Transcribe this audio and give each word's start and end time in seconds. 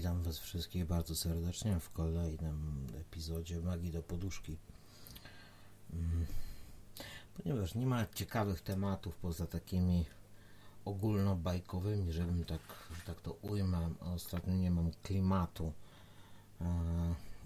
Witam 0.00 0.22
Was 0.22 0.38
wszystkich 0.38 0.86
bardzo 0.86 1.16
serdecznie 1.16 1.80
w 1.80 1.90
kolejnym 1.90 2.86
epizodzie 3.00 3.60
Magii 3.60 3.90
do 3.90 4.02
Poduszki. 4.02 4.56
Mm. 5.92 6.26
Ponieważ 7.36 7.74
nie 7.74 7.86
ma 7.86 8.06
ciekawych 8.14 8.60
tematów 8.60 9.16
poza 9.16 9.46
takimi 9.46 10.04
ogólnobajkowymi, 10.84 12.12
żebym 12.12 12.44
tak, 12.44 12.60
że 12.96 13.02
tak 13.06 13.20
to 13.20 13.32
ujmę, 13.32 13.90
ostatnio 14.14 14.54
nie 14.54 14.70
mam 14.70 14.90
klimatu 15.02 15.72
e, 16.60 16.64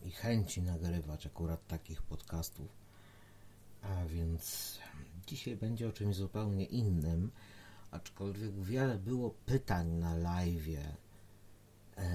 i 0.05 0.11
chęci 0.11 0.63
nagrywać 0.63 1.27
akurat 1.27 1.67
takich 1.67 2.03
podcastów. 2.03 2.69
A 3.83 4.07
więc 4.07 4.79
dzisiaj 5.27 5.57
będzie 5.57 5.89
o 5.89 5.93
czymś 5.93 6.17
zupełnie 6.17 6.65
innym, 6.65 7.31
aczkolwiek 7.91 8.61
wiele 8.61 8.99
było 8.99 9.31
pytań 9.31 9.89
na 9.89 10.17
live 10.17 11.04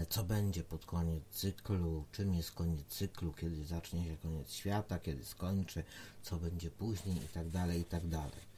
co 0.10 0.24
będzie 0.24 0.64
pod 0.64 0.86
koniec 0.86 1.24
cyklu, 1.32 2.06
czym 2.12 2.34
jest 2.34 2.52
koniec 2.52 2.88
cyklu, 2.88 3.34
kiedy 3.34 3.66
zacznie 3.66 4.06
się 4.06 4.18
koniec 4.18 4.52
świata, 4.52 5.00
kiedy 5.00 5.26
skończy, 5.26 5.84
co 6.22 6.38
będzie 6.38 6.72
później 6.72 7.18
i 7.18 7.28
tak 7.28 7.50
dalej, 7.50 7.82
i 7.82 7.86
tak 7.86 8.08
dalej. 8.08 8.50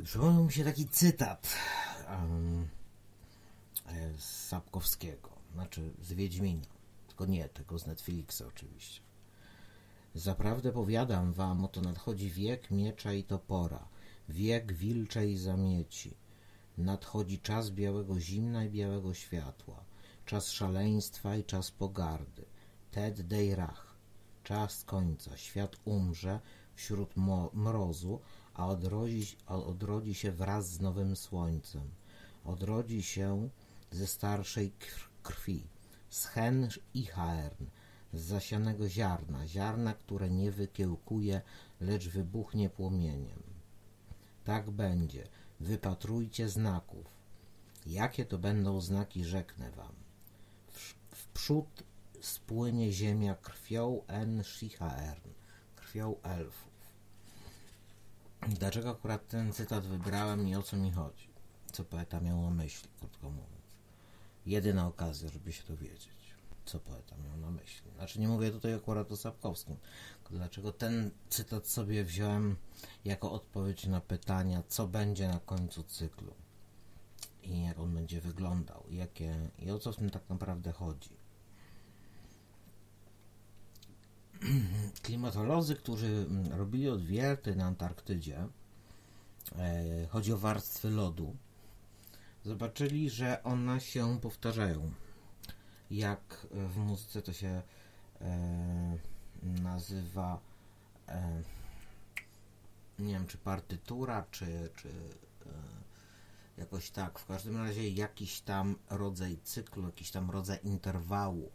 I 0.00 0.02
przypomniał 0.02 0.44
mi 0.44 0.52
się 0.52 0.64
taki 0.64 0.88
cytat 0.88 1.56
um, 2.10 2.68
z 4.18 4.24
Sapkowskiego, 4.24 5.30
znaczy 5.54 5.90
z 6.02 6.12
Wiedźmina, 6.12 6.66
tylko 7.06 7.26
nie, 7.26 7.48
tego 7.48 7.78
z 7.78 7.86
Netflixa 7.86 8.42
oczywiście. 8.48 9.00
Zaprawdę 10.14 10.72
powiadam 10.72 11.32
wam, 11.32 11.64
oto 11.64 11.80
nadchodzi 11.80 12.30
wiek 12.30 12.70
miecza 12.70 13.12
i 13.12 13.24
topora, 13.24 13.88
wiek 14.28 14.72
wilczej 14.72 15.36
zamieci. 15.36 16.16
Nadchodzi 16.78 17.38
czas 17.38 17.70
białego 17.70 18.20
zimna 18.20 18.64
i 18.64 18.70
białego 18.70 19.14
światła 19.14 19.87
czas 20.28 20.50
szaleństwa 20.50 21.36
i 21.36 21.44
czas 21.44 21.70
pogardy. 21.70 22.44
Ted 22.90 23.22
Deirach, 23.22 23.96
czas 24.44 24.84
końca. 24.84 25.36
Świat 25.36 25.76
umrze 25.84 26.40
wśród 26.74 27.16
mrozu, 27.52 28.20
a 28.54 28.66
odrodzi, 28.66 29.36
odrodzi 29.46 30.14
się 30.14 30.32
wraz 30.32 30.70
z 30.70 30.80
nowym 30.80 31.16
słońcem. 31.16 31.90
Odrodzi 32.44 33.02
się 33.02 33.48
ze 33.90 34.06
starszej 34.06 34.72
krwi, 35.22 35.66
z 36.10 36.26
hen 36.26 36.68
i 36.94 37.06
haern, 37.06 37.66
z 38.12 38.20
zasianego 38.20 38.88
ziarna, 38.88 39.46
ziarna, 39.46 39.94
które 39.94 40.30
nie 40.30 40.50
wykiełkuje, 40.52 41.40
lecz 41.80 42.08
wybuchnie 42.08 42.70
płomieniem. 42.70 43.42
Tak 44.44 44.70
będzie. 44.70 45.28
Wypatrujcie 45.60 46.48
znaków. 46.48 47.06
Jakie 47.86 48.24
to 48.24 48.38
będą 48.38 48.80
znaki, 48.80 49.24
rzeknę 49.24 49.70
wam 49.70 50.07
przód 51.48 51.82
spłynie 52.20 52.92
ziemia 52.92 53.34
krwią 53.34 54.02
En 54.06 54.44
Shihaern, 54.44 55.30
krwią 55.76 56.20
elfów. 56.22 56.72
Dlaczego 58.48 58.90
akurat 58.90 59.28
ten 59.28 59.52
cytat 59.52 59.86
wybrałem 59.86 60.48
i 60.48 60.56
o 60.56 60.62
co 60.62 60.76
mi 60.76 60.92
chodzi? 60.92 61.28
Co 61.72 61.84
poeta 61.84 62.20
miał 62.20 62.42
na 62.42 62.50
myśli, 62.50 62.88
krótko 62.98 63.30
mówiąc. 63.30 63.76
Jedyna 64.46 64.86
okazja, 64.86 65.28
żeby 65.28 65.52
się 65.52 65.62
dowiedzieć, 65.68 66.34
co 66.64 66.80
poeta 66.80 67.16
miał 67.16 67.36
na 67.36 67.50
myśli. 67.50 67.90
Znaczy 67.96 68.20
nie 68.20 68.28
mówię 68.28 68.50
tutaj 68.50 68.74
akurat 68.74 69.12
o 69.12 69.16
Sapkowskim, 69.16 69.76
dlaczego 70.30 70.72
ten 70.72 71.10
cytat 71.28 71.66
sobie 71.66 72.04
wziąłem 72.04 72.56
jako 73.04 73.32
odpowiedź 73.32 73.86
na 73.86 74.00
pytania, 74.00 74.62
co 74.68 74.88
będzie 74.88 75.28
na 75.28 75.40
końcu 75.40 75.82
cyklu 75.82 76.34
i 77.42 77.62
jak 77.62 77.78
on 77.78 77.94
będzie 77.94 78.20
wyglądał, 78.20 78.84
jakie, 78.90 79.50
i 79.58 79.70
o 79.70 79.78
co 79.78 79.92
w 79.92 79.96
tym 79.96 80.10
tak 80.10 80.28
naprawdę 80.28 80.72
chodzi. 80.72 81.17
klimatolodzy, 85.02 85.76
którzy 85.76 86.06
mm, 86.06 86.52
robili 86.52 86.88
odwierty 86.88 87.56
na 87.56 87.64
Antarktydzie, 87.64 88.46
e, 89.58 90.06
chodzi 90.06 90.32
o 90.32 90.38
warstwy 90.38 90.90
lodu, 90.90 91.36
zobaczyli, 92.44 93.10
że 93.10 93.42
one 93.42 93.80
się 93.80 94.20
powtarzają. 94.20 94.92
Jak 95.90 96.46
w 96.50 96.76
muzyce 96.76 97.22
to 97.22 97.32
się 97.32 97.62
e, 98.20 98.98
nazywa, 99.42 100.40
e, 101.08 101.42
nie 102.98 103.12
wiem, 103.12 103.26
czy 103.26 103.38
partytura, 103.38 104.24
czy, 104.30 104.70
czy 104.76 104.88
jakoś 106.58 106.90
tak. 106.90 107.18
W 107.18 107.26
każdym 107.26 107.56
razie 107.56 107.88
jakiś 107.88 108.40
tam 108.40 108.76
rodzaj 108.90 109.38
cyklu, 109.44 109.86
jakiś 109.86 110.10
tam 110.10 110.30
rodzaj 110.30 110.58
interwału 110.64 111.50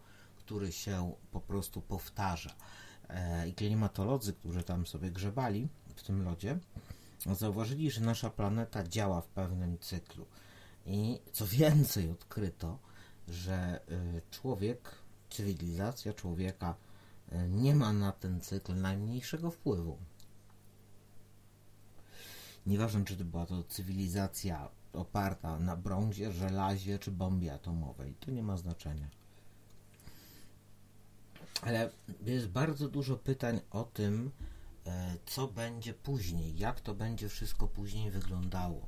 który 0.45 0.71
się 0.71 1.13
po 1.31 1.41
prostu 1.41 1.81
powtarza. 1.81 2.55
E, 3.09 3.47
I 3.49 3.53
klimatolodzy, 3.53 4.33
którzy 4.33 4.63
tam 4.63 4.87
sobie 4.87 5.11
grzebali 5.11 5.67
w 5.95 6.03
tym 6.03 6.23
lodzie, 6.23 6.59
zauważyli, 7.31 7.91
że 7.91 8.01
nasza 8.01 8.29
planeta 8.29 8.83
działa 8.83 9.21
w 9.21 9.27
pewnym 9.27 9.79
cyklu. 9.79 10.25
I 10.85 11.19
co 11.33 11.47
więcej, 11.47 12.09
odkryto, 12.09 12.79
że 13.27 13.53
e, 13.53 13.81
człowiek, 14.31 14.89
cywilizacja 15.29 16.13
człowieka 16.13 16.75
e, 17.31 17.49
nie 17.49 17.75
ma 17.75 17.93
na 17.93 18.11
ten 18.11 18.41
cykl 18.41 18.75
najmniejszego 18.75 19.51
wpływu. 19.51 19.97
Nieważne, 22.65 23.05
czy 23.05 23.17
to 23.17 23.25
była 23.25 23.45
to 23.45 23.63
cywilizacja 23.63 24.69
oparta 24.93 25.59
na 25.59 25.75
brązie, 25.75 26.31
żelazie 26.31 26.99
czy 26.99 27.11
bombie 27.11 27.49
atomowej, 27.49 28.15
to 28.19 28.31
nie 28.31 28.43
ma 28.43 28.57
znaczenia. 28.57 29.07
Ale 31.65 31.89
jest 32.25 32.47
bardzo 32.47 32.89
dużo 32.89 33.17
pytań 33.17 33.61
o 33.71 33.83
tym, 33.83 34.31
e, 34.85 35.17
co 35.25 35.47
będzie 35.47 35.93
później, 35.93 36.57
jak 36.57 36.81
to 36.81 36.95
będzie 36.95 37.29
wszystko 37.29 37.67
później 37.67 38.11
wyglądało, 38.11 38.87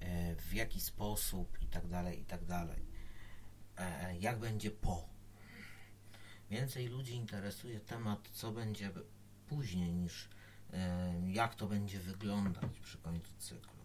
e, 0.00 0.36
w 0.36 0.54
jaki 0.54 0.80
sposób 0.80 1.62
i 1.62 1.66
tak 1.66 1.88
dalej, 1.88 2.20
i 2.20 2.24
tak 2.24 2.44
dalej. 2.44 2.86
E, 3.76 4.18
jak 4.18 4.38
będzie 4.38 4.70
po. 4.70 5.08
Więcej 6.50 6.88
ludzi 6.88 7.14
interesuje 7.14 7.80
temat, 7.80 8.28
co 8.32 8.52
będzie 8.52 8.90
później, 9.48 9.94
niż 9.94 10.28
jak 11.26 11.54
to 11.54 11.66
będzie 11.66 12.00
wyglądać 12.00 12.78
przy 12.82 12.98
końcu 12.98 13.32
cyklu. 13.38 13.80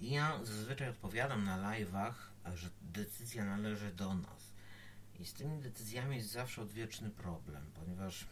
I 0.00 0.10
ja 0.10 0.44
zazwyczaj 0.44 0.88
odpowiadam 0.88 1.44
na 1.44 1.58
live'ach, 1.58 2.14
że 2.54 2.70
decyzja 2.82 3.44
należy 3.44 3.92
do 3.94 4.14
nas 4.14 4.55
i 5.20 5.24
z 5.26 5.32
tymi 5.32 5.58
decyzjami 5.60 6.16
jest 6.16 6.30
zawsze 6.30 6.62
odwieczny 6.62 7.10
problem, 7.10 7.70
ponieważ 7.74 8.26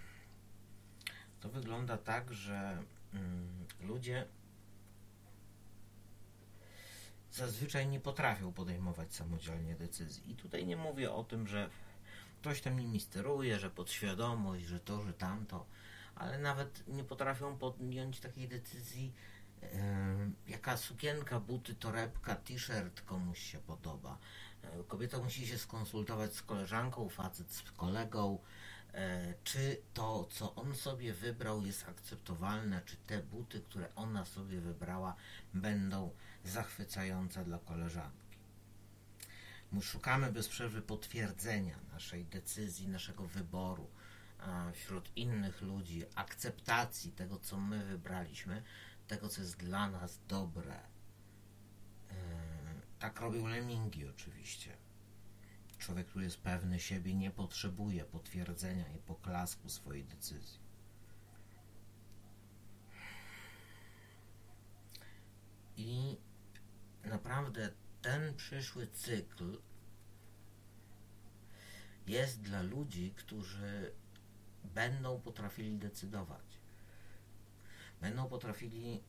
to 1.41 1.49
wygląda 1.49 1.99
tak, 1.99 2.33
że 2.33 2.83
mm, 3.15 3.67
ludzie 3.81 4.27
zazwyczaj 7.33 7.89
nie 7.89 8.01
potrafią 8.01 8.53
podejmować 8.53 9.15
samodzielnie 9.15 9.75
decyzji. 9.75 10.31
I 10.31 10.37
tutaj 10.37 10.67
nie 10.67 10.77
mówię 10.77 11.13
o 11.13 11.25
tym, 11.25 11.47
że 11.47 11.71
ktoś 12.41 12.61
tam 12.61 12.81
nimi 12.81 13.01
steruje, 13.01 13.59
że 13.59 13.71
podświadomość, 13.71 14.65
że 14.65 14.81
to, 14.81 15.03
że 15.03 15.13
tamto, 15.13 15.67
ale 16.15 16.39
nawet 16.39 16.89
nie 16.89 17.05
potrafią 17.05 17.59
podjąć 17.59 18.21
takiej 18.21 18.49
decyzji, 18.49 19.13
yy, 19.63 19.69
jaka 20.49 20.77
sukienka, 20.77 21.41
buty, 21.41 21.75
torebka, 21.75 22.35
t-shirt 22.35 23.01
komuś 23.01 23.39
się 23.39 23.59
podoba 23.59 24.19
kobieta 24.89 25.19
musi 25.19 25.47
się 25.47 25.59
skonsultować 25.59 26.35
z 26.35 26.43
koleżanką, 26.43 27.09
facet 27.09 27.53
z 27.53 27.63
kolegą, 27.63 28.39
e, 28.95 29.35
czy 29.45 29.77
to, 29.95 30.29
co 30.31 30.55
on 30.55 30.77
sobie 30.77 31.13
wybrał, 31.15 31.67
jest 31.67 31.89
akceptowalne, 31.89 32.83
czy 32.87 32.97
te 32.97 33.23
buty, 33.23 33.61
które 33.61 33.95
ona 33.95 34.25
sobie 34.25 34.61
wybrała, 34.61 35.15
będą 35.55 36.11
zachwycające 36.45 37.45
dla 37.45 37.59
koleżanki. 37.59 38.39
My 39.73 39.83
szukamy 39.83 40.33
bez 40.33 40.49
przerwy 40.49 40.83
potwierdzenia 40.83 41.79
naszej 41.93 42.25
decyzji, 42.25 42.89
naszego 42.89 43.27
wyboru 43.27 43.91
wśród 44.73 45.11
innych 45.17 45.63
ludzi, 45.63 46.05
akceptacji 46.15 47.13
tego, 47.13 47.39
co 47.39 47.59
my 47.61 47.85
wybraliśmy, 47.85 48.63
tego, 49.09 49.29
co 49.29 49.41
jest 49.41 49.57
dla 49.57 49.91
nas 49.91 50.19
dobre 50.29 50.94
tak 53.05 53.21
robią 53.21 53.47
lemingi 53.47 54.09
oczywiście. 54.09 54.77
Człowiek, 55.79 56.07
który 56.07 56.25
jest 56.25 56.41
pewny 56.41 56.81
siebie, 56.81 57.15
nie 57.15 57.31
potrzebuje 57.31 58.05
potwierdzenia 58.05 58.89
i 58.89 58.99
poklasku 58.99 59.69
swojej 59.69 60.05
decyzji. 60.05 60.59
I 65.77 66.17
naprawdę 67.05 67.73
ten 68.03 68.35
przyszły 68.35 68.87
cykl 68.87 69.59
jest 72.07 72.41
dla 72.41 72.63
ludzi, 72.63 73.13
którzy 73.17 73.93
będą 74.65 75.21
potrafili 75.21 75.79
decydować. 75.79 76.61
Będą 78.01 78.29
potrafili 78.29 79.03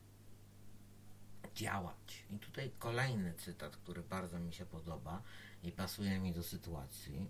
działać. 1.55 2.25
I 2.29 2.39
tutaj 2.39 2.71
kolejny 2.79 3.33
cytat, 3.33 3.77
który 3.77 4.01
bardzo 4.01 4.39
mi 4.39 4.53
się 4.53 4.65
podoba 4.65 5.21
i 5.63 5.71
pasuje 5.71 6.19
mi 6.19 6.33
do 6.33 6.43
sytuacji. 6.43 7.29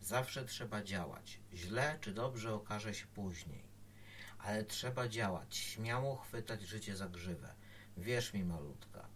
Zawsze 0.00 0.44
trzeba 0.44 0.82
działać. 0.82 1.40
Źle 1.54 1.98
czy 2.00 2.14
dobrze 2.14 2.54
okaże 2.54 2.94
się 2.94 3.06
później. 3.06 3.64
Ale 4.38 4.64
trzeba 4.64 5.08
działać, 5.08 5.56
śmiało 5.56 6.16
chwytać 6.16 6.62
życie 6.62 6.96
za 6.96 7.08
grzywę. 7.08 7.54
Wierz 7.96 8.32
mi, 8.34 8.44
malutka, 8.44 9.08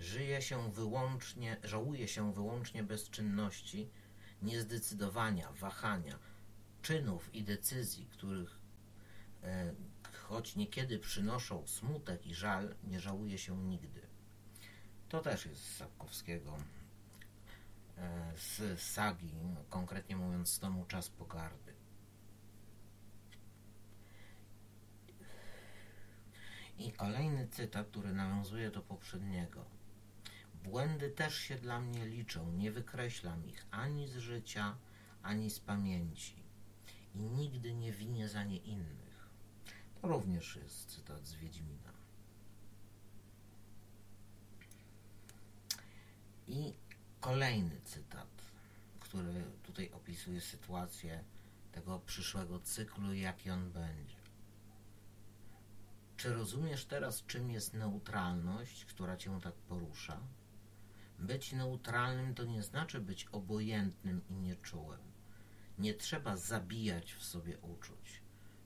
żyje 0.00 0.42
się 0.42 0.72
wyłącznie, 0.72 1.56
żałuje 1.64 2.08
się 2.08 2.32
wyłącznie 2.32 2.82
bezczynności, 2.82 3.90
niezdecydowania, 4.42 5.52
wahania, 5.52 6.18
czynów 6.82 7.34
i 7.34 7.44
decyzji, 7.44 8.06
których 8.06 8.58
choć 10.28 10.56
niekiedy 10.56 10.98
przynoszą 10.98 11.66
smutek 11.66 12.26
i 12.26 12.34
żal, 12.34 12.74
nie 12.84 13.00
żałuje 13.00 13.38
się 13.38 13.56
nigdy. 13.56 14.00
To 15.08 15.20
też 15.20 15.46
jest 15.46 15.62
z 15.62 15.76
Sapkowskiego, 15.76 16.56
e, 17.98 18.32
z 18.36 18.80
sagi, 18.80 19.34
konkretnie 19.68 20.16
mówiąc 20.16 20.48
z 20.48 20.58
tomu 20.58 20.84
Czas 20.84 21.08
Pogardy. 21.08 21.74
I 26.78 26.92
kolejny 26.92 27.48
cytat, 27.48 27.88
który 27.88 28.12
nawiązuje 28.12 28.70
do 28.70 28.82
poprzedniego. 28.82 29.64
Błędy 30.64 31.10
też 31.10 31.38
się 31.38 31.54
dla 31.54 31.80
mnie 31.80 32.06
liczą, 32.06 32.52
nie 32.52 32.72
wykreślam 32.72 33.46
ich 33.46 33.66
ani 33.70 34.08
z 34.08 34.16
życia, 34.16 34.76
ani 35.22 35.50
z 35.50 35.60
pamięci 35.60 36.44
i 37.14 37.18
nigdy 37.18 37.74
nie 37.74 37.92
winię 37.92 38.28
za 38.28 38.44
nie 38.44 38.56
innych. 38.56 39.07
Również 40.02 40.56
jest 40.56 40.96
cytat 40.96 41.26
z 41.26 41.34
Wiedźmina. 41.34 41.92
I 46.46 46.74
kolejny 47.20 47.80
cytat, 47.84 48.28
który 49.00 49.44
tutaj 49.62 49.90
opisuje 49.90 50.40
sytuację 50.40 51.24
tego 51.72 52.00
przyszłego 52.06 52.60
cyklu 52.60 53.14
jaki 53.14 53.50
on 53.50 53.70
będzie. 53.70 54.16
Czy 56.16 56.34
rozumiesz 56.34 56.84
teraz, 56.84 57.24
czym 57.26 57.50
jest 57.50 57.74
neutralność, 57.74 58.84
która 58.84 59.16
cię 59.16 59.40
tak 59.42 59.54
porusza? 59.54 60.20
Być 61.18 61.52
neutralnym 61.52 62.34
to 62.34 62.44
nie 62.44 62.62
znaczy 62.62 63.00
być 63.00 63.24
obojętnym 63.24 64.22
i 64.28 64.34
nieczułym. 64.34 65.00
Nie 65.78 65.94
trzeba 65.94 66.36
zabijać 66.36 67.12
w 67.12 67.24
sobie 67.24 67.58
uczuć. 67.58 68.22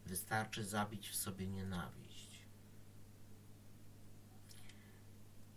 Wystarczy 0.06 0.64
zabić 0.64 1.08
w 1.08 1.16
sobie 1.16 1.46
nienawiść. 1.46 2.42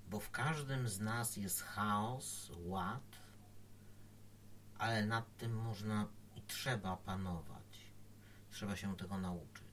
Bo 0.10 0.20
w 0.20 0.32
każdym 0.32 0.90
z 0.90 1.00
nas 1.00 1.38
jest 1.38 1.62
chaos, 1.62 2.52
ład, 2.56 3.18
ale 4.78 5.06
nad 5.06 5.38
tym 5.38 5.56
można 5.56 6.08
i 6.36 6.42
trzeba 6.42 6.98
panować. 6.98 7.92
Trzeba 8.52 8.76
się 8.76 8.96
tego 8.96 9.18
nauczyć. 9.18 9.66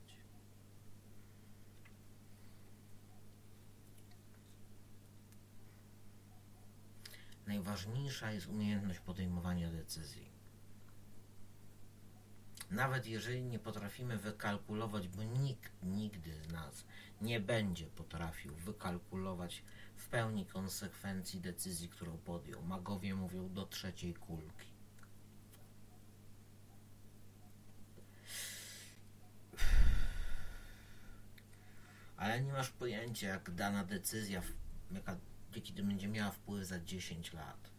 najważniejsza 7.47 8.31
jest 8.31 8.47
umiejętność 8.47 8.99
podejmowania 8.99 9.71
decyzji. 9.71 10.32
Nawet 12.73 13.07
jeżeli 13.07 13.43
nie 13.43 13.59
potrafimy 13.59 14.17
wykalkulować, 14.17 15.07
bo 15.07 15.23
nikt 15.23 15.83
nigdy 15.83 16.35
z 16.35 16.51
nas 16.51 16.85
nie 17.21 17.39
będzie 17.39 17.85
potrafił 17.85 18.55
wykalkulować 18.55 19.63
w 19.95 20.07
pełni 20.07 20.45
konsekwencji 20.45 21.41
decyzji, 21.41 21.89
którą 21.89 22.17
podjął. 22.17 22.61
Magowie 22.61 23.15
mówią 23.15 23.53
do 23.53 23.65
trzeciej 23.65 24.13
kulki. 24.13 24.73
Ale 32.17 32.41
nie 32.41 32.53
masz 32.53 32.69
pojęcia, 32.69 33.27
jak 33.27 33.51
dana 33.51 33.83
decyzja, 33.83 34.41
jaka 34.91 35.17
kiedy 35.63 35.83
będzie 35.83 36.07
miała 36.07 36.31
wpływ 36.31 36.65
za 36.65 36.79
10 36.79 37.33
lat. 37.33 37.69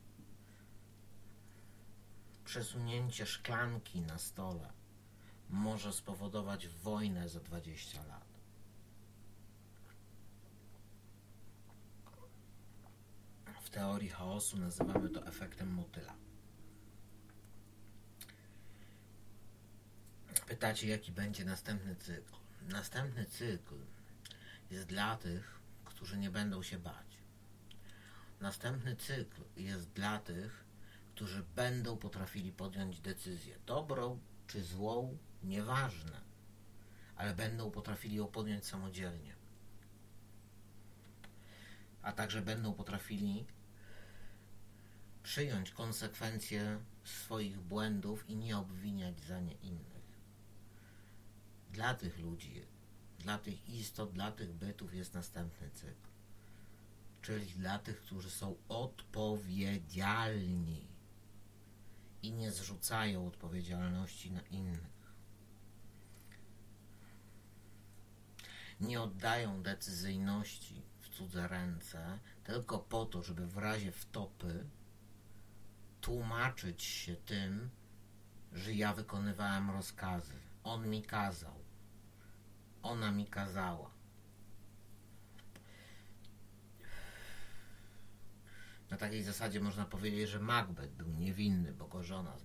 Przesunięcie 2.45 3.27
szklanki 3.27 4.01
na 4.01 4.19
stole 4.19 4.84
może 5.55 5.93
spowodować 5.93 6.69
wojnę 6.69 7.29
za 7.29 7.41
20 7.41 8.03
lat. 8.05 8.25
W 13.63 13.71
teorii 13.71 14.09
chaosu 14.09 14.59
nazywamy 14.59 15.09
to 15.09 15.27
efektem 15.27 15.69
motyla. 15.75 16.15
Pytacie, 20.47 20.89
jaki 20.89 21.13
będzie 21.13 21.45
następny 21.45 21.97
cykl? 21.97 22.35
Następny 22.69 23.27
cykl 23.27 23.75
jest 24.71 24.87
dla 24.87 25.17
tych, 25.17 25.61
którzy 25.85 26.19
nie 26.19 26.31
będą 26.31 26.63
się 26.63 26.79
bać. 26.79 27.19
Następny 28.41 28.97
cykl 28.97 29.43
jest 29.57 29.91
dla 29.91 30.19
tych, 30.19 30.65
którzy 31.15 31.45
będą 31.57 31.97
potrafili 31.97 32.53
podjąć 32.53 33.01
decyzję. 33.01 33.59
Dobrą 33.67 34.21
czy 34.47 34.65
złą, 34.65 35.19
nieważne, 35.45 36.21
ale 37.17 37.35
będą 37.35 37.71
potrafili 37.71 38.17
ją 38.17 38.27
podjąć 38.27 38.67
samodzielnie. 38.67 39.35
A 42.03 42.13
także 42.13 42.43
będą 42.43 42.73
potrafili 42.73 43.47
przyjąć 45.23 45.71
konsekwencje 45.71 46.79
swoich 47.05 47.61
błędów 47.61 48.31
i 48.31 48.37
nie 48.37 48.59
obwiniać 48.59 49.21
za 49.21 49.41
nie 49.41 49.55
innych. 49.55 50.05
Dla 51.73 51.95
tych 51.95 52.19
ludzi, 52.19 52.67
dla 53.19 53.39
tych 53.39 53.69
istot, 53.69 54.13
dla 54.13 54.33
tych 54.33 54.53
bytów 54.53 54.95
jest 54.95 55.15
następny 55.15 55.71
cykl 55.71 56.15
czyli 57.25 57.47
dla 57.47 57.79
tych, 57.79 58.01
którzy 58.01 58.31
są 58.31 58.57
odpowiedzialni 58.69 60.89
i 62.23 62.33
nie 62.33 62.53
zrzucają 62.53 63.27
odpowiedzialności 63.27 64.33
na 64.33 64.41
innych. 64.41 64.94
Nie 68.87 69.03
oddają 69.03 69.63
decyzyjności 69.63 70.83
w 71.01 71.09
cudze 71.09 71.49
ręce 71.49 72.19
tylko 72.45 72.79
po 72.79 73.07
to, 73.07 73.23
żeby 73.23 73.47
w 73.47 73.59
razie 73.59 73.93
wtopy 73.93 74.67
tłumaczyć 76.01 76.83
się 76.83 77.17
tym, 77.17 77.71
że 78.53 78.75
ja 78.75 78.95
wykonywałem 78.95 79.71
rozkazy. 79.71 80.35
On 80.65 80.89
mi 80.89 81.03
kazał. 81.03 81.65
Ona 82.83 83.13
mi 83.13 83.27
kazała. 83.27 83.91
Na 88.91 88.97
takiej 88.97 89.23
zasadzie 89.23 89.61
można 89.61 89.85
powiedzieć, 89.85 90.29
że 90.29 90.41
Macbeth 90.41 90.93
był 90.93 91.09
niewinny, 91.09 91.73
bo 91.73 91.87
go 91.87 92.03
żona. 92.03 92.37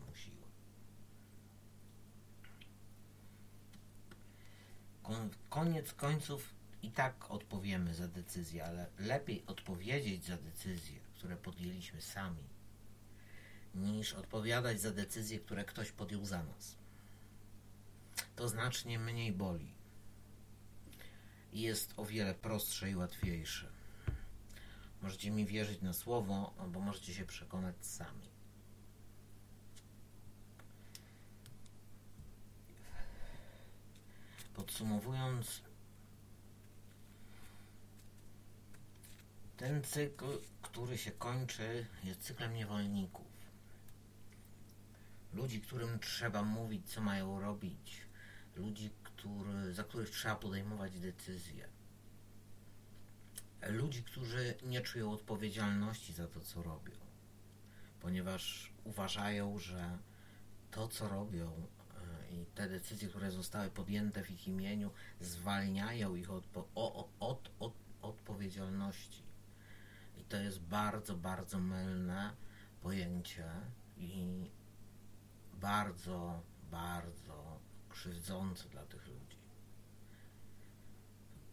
Koniec 5.50 5.94
końców 5.94 6.54
i 6.82 6.92
tak 6.92 7.32
odpowiemy 7.32 7.94
za 7.94 8.08
decyzję, 8.08 8.66
ale 8.66 8.90
lepiej 9.00 9.44
odpowiedzieć 9.48 10.26
za 10.26 10.38
decyzje, 10.38 11.00
które 11.14 11.38
podjęliśmy 11.38 12.02
sami, 12.02 12.44
niż 13.76 14.14
odpowiadać 14.14 14.82
za 14.82 14.92
decyzje, 14.92 15.40
które 15.40 15.66
ktoś 15.66 15.92
podjął 15.92 16.26
za 16.26 16.44
nas. 16.44 16.76
To 18.36 18.50
znacznie 18.50 19.00
mniej 19.00 19.32
boli 19.32 19.74
i 21.54 21.62
jest 21.62 21.94
o 21.98 22.06
wiele 22.06 22.34
prostsze 22.34 22.92
i 22.92 22.96
łatwiejsze. 22.96 23.70
Możecie 25.02 25.32
mi 25.32 25.46
wierzyć 25.46 25.82
na 25.82 25.94
słowo, 25.94 26.54
albo 26.58 26.80
możecie 26.80 27.14
się 27.14 27.26
przekonać 27.26 27.76
sami. 27.86 28.30
Podsumowując, 34.60 35.62
ten 39.58 39.84
cykl, 39.84 40.26
który 40.62 40.98
się 40.98 41.12
kończy, 41.12 41.86
jest 42.04 42.22
cyklem 42.22 42.54
niewolników. 42.54 43.28
Ludzi, 45.34 45.62
którym 45.62 46.00
trzeba 46.00 46.44
mówić, 46.44 46.92
co 46.94 47.02
mają 47.02 47.40
robić. 47.40 48.02
Ludzi, 48.56 48.90
który, 49.04 49.74
za 49.74 49.84
których 49.84 50.10
trzeba 50.10 50.36
podejmować 50.36 51.00
decyzje 51.00 51.70
ludzi, 53.68 54.04
którzy 54.04 54.56
nie 54.64 54.82
czują 54.82 55.12
odpowiedzialności 55.12 56.14
za 56.14 56.28
to, 56.28 56.42
co 56.42 56.64
robią, 56.64 56.96
ponieważ 58.02 58.72
uważają, 58.84 59.60
że 59.60 59.98
to, 60.72 60.88
co 60.88 61.10
robią 61.10 61.68
i 62.32 62.46
te 62.56 62.70
decyzje, 62.70 63.10
które 63.10 63.32
zostały 63.32 63.70
podjęte 63.70 64.24
w 64.24 64.32
ich 64.32 64.48
imieniu, 64.48 64.92
zwalniają 65.22 66.16
ich 66.16 66.32
od, 66.32 66.44
od, 66.76 67.10
od, 67.20 67.52
od 67.60 67.74
odpowiedzialności. 68.02 69.24
to 70.30 70.38
jest 70.38 70.60
bardzo, 70.60 71.16
bardzo 71.16 71.60
mylne 71.60 72.36
pojęcie 72.82 73.46
i 73.98 74.46
bardzo, 75.54 76.42
bardzo 76.72 77.60
krzywdzące 77.90 78.70
dla 78.70 78.86
tych 78.86 79.08
ludzi. 79.08 79.38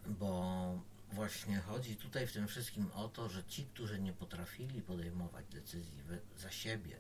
Bo 0.06 0.78
właśnie 1.12 1.58
chodzi 1.58 1.96
tutaj 1.96 2.26
w 2.26 2.32
tym 2.32 2.48
wszystkim 2.48 2.90
o 2.94 3.08
to, 3.08 3.28
że 3.28 3.44
ci, 3.44 3.64
którzy 3.64 4.00
nie 4.00 4.12
potrafili 4.12 4.82
podejmować 4.82 5.46
decyzji 5.46 6.02
za 6.36 6.50
siebie 6.50 6.96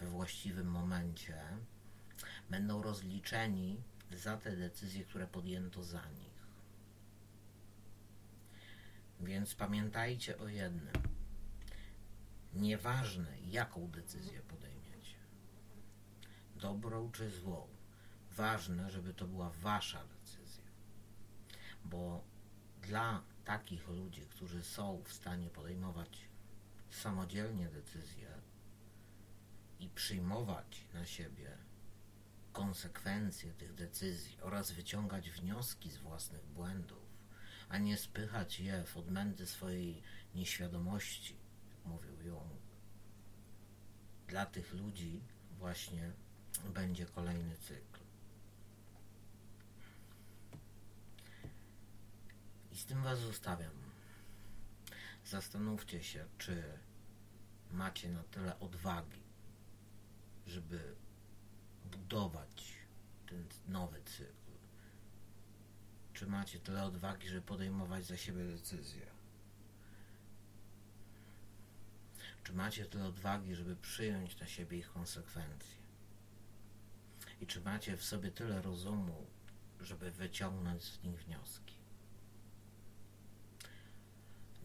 we 0.00 0.06
właściwym 0.06 0.66
momencie, 0.66 1.42
będą 2.50 2.82
rozliczeni 2.82 3.82
za 4.12 4.36
te 4.36 4.56
decyzje, 4.56 5.04
które 5.04 5.26
podjęto 5.26 5.84
za 5.84 6.08
nich. 6.08 6.34
Więc 9.20 9.54
pamiętajcie 9.54 10.38
o 10.38 10.48
jednym. 10.48 10.92
Nieważne, 12.54 13.40
jaką 13.40 13.90
decyzję 13.90 14.40
podejmiecie, 14.40 15.16
dobrą 16.56 17.10
czy 17.10 17.30
złą, 17.30 17.68
ważne, 18.30 18.90
żeby 18.90 19.14
to 19.14 19.26
była 19.26 19.50
wasza 19.50 20.04
decyzja. 20.04 20.64
Bo 21.84 22.24
dla 22.82 23.22
takich 23.44 23.88
ludzi, 23.88 24.26
którzy 24.30 24.64
są 24.64 25.02
w 25.04 25.12
stanie 25.12 25.50
podejmować 25.50 26.28
samodzielnie 26.90 27.68
decyzje 27.68 28.28
i 29.80 29.88
przyjmować 29.88 30.84
na 30.94 31.06
siebie 31.06 31.58
konsekwencje 32.54 33.52
tych 33.52 33.74
decyzji 33.74 34.40
oraz 34.40 34.72
wyciągać 34.72 35.30
wnioski 35.30 35.90
z 35.90 35.96
własnych 35.96 36.46
błędów, 36.46 37.02
a 37.68 37.78
nie 37.78 37.96
spychać 37.96 38.60
je 38.60 38.84
w 38.84 38.96
odmęty 38.96 39.46
swojej 39.46 40.02
nieświadomości, 40.34 41.36
mówił 41.84 42.22
Jung. 42.22 42.62
Dla 44.28 44.46
tych 44.46 44.72
ludzi 44.72 45.22
właśnie 45.58 46.12
będzie 46.74 47.06
kolejny 47.06 47.56
cykl. 47.56 48.00
I 52.72 52.76
z 52.76 52.86
tym 52.86 53.02
Was 53.02 53.18
zostawiam. 53.18 53.84
Zastanówcie 55.24 56.02
się, 56.02 56.24
czy 56.38 56.62
macie 57.70 58.08
na 58.08 58.22
tyle 58.22 58.60
odwagi, 58.60 59.22
żeby 60.46 60.94
budować 61.84 62.74
ten 63.26 63.46
nowy 63.68 64.02
cykl. 64.02 64.44
Czy 66.12 66.26
macie 66.26 66.60
tyle 66.60 66.84
odwagi, 66.84 67.28
żeby 67.28 67.42
podejmować 67.42 68.04
za 68.04 68.16
siebie 68.16 68.44
decyzje? 68.44 69.06
Czy 72.44 72.52
macie 72.52 72.86
tyle 72.86 73.06
odwagi, 73.06 73.54
żeby 73.54 73.76
przyjąć 73.76 74.40
na 74.40 74.46
siebie 74.46 74.78
ich 74.78 74.92
konsekwencje? 74.92 75.78
I 77.40 77.46
czy 77.46 77.60
macie 77.60 77.96
w 77.96 78.04
sobie 78.04 78.30
tyle 78.30 78.62
rozumu, 78.62 79.26
żeby 79.80 80.10
wyciągnąć 80.10 80.82
z 80.82 81.02
nich 81.02 81.24
wnioski? 81.24 81.83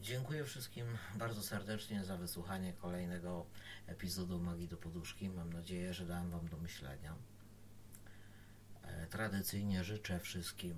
Dziękuję 0.01 0.45
wszystkim 0.45 0.85
bardzo 1.15 1.43
serdecznie 1.43 2.05
za 2.05 2.17
wysłuchanie 2.17 2.73
kolejnego 2.73 3.45
epizodu 3.87 4.39
Magii 4.39 4.67
do 4.67 4.77
Poduszki. 4.77 5.29
Mam 5.29 5.53
nadzieję, 5.53 5.93
że 5.93 6.05
dałem 6.05 6.31
Wam 6.31 6.47
do 6.47 6.57
myślenia. 6.57 7.15
E, 8.83 9.07
tradycyjnie 9.07 9.83
życzę 9.83 10.19
wszystkim 10.19 10.77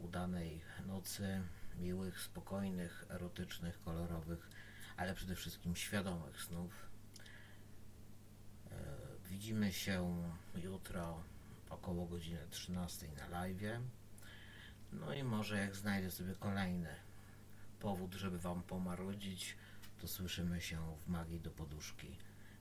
udanej 0.00 0.60
nocy, 0.86 1.42
miłych, 1.78 2.20
spokojnych, 2.20 3.04
erotycznych, 3.10 3.80
kolorowych, 3.80 4.48
ale 4.96 5.14
przede 5.14 5.34
wszystkim 5.34 5.76
świadomych 5.76 6.42
snów. 6.42 6.72
E, 8.70 8.74
widzimy 9.30 9.72
się 9.72 10.24
jutro 10.54 11.22
około 11.70 12.06
godziny 12.06 12.46
13 12.50 13.08
na 13.08 13.28
live. 13.28 13.80
No 14.92 15.14
i 15.14 15.24
może 15.24 15.58
jak 15.58 15.76
znajdę 15.76 16.10
sobie 16.10 16.34
kolejny 16.34 17.03
powód, 17.84 18.14
żeby 18.14 18.38
Wam 18.38 18.62
pomarudzić, 18.62 19.56
to 20.00 20.08
słyszymy 20.08 20.60
się 20.60 20.96
w 21.06 21.08
Magii 21.08 21.40
do 21.40 21.50
Poduszki 21.50 22.16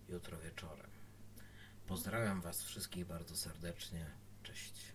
jutro 0.09 0.37
wieczorem. 0.37 0.89
Pozdrawiam 1.87 2.41
Was 2.41 2.63
wszystkich 2.63 3.05
bardzo 3.05 3.35
serdecznie. 3.35 4.05
Cześć. 4.43 4.92